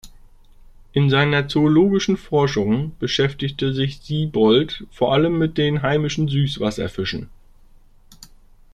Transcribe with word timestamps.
In 0.93 1.11
seiner 1.11 1.47
zoologischen 1.47 2.17
Forschung 2.17 2.93
beschäftigte 2.97 3.71
sich 3.71 3.99
Siebold 3.99 4.87
vor 4.89 5.13
allem 5.13 5.37
mit 5.37 5.59
den 5.59 5.83
heimischen 5.83 6.27
Süßwasserfischen. 6.27 7.29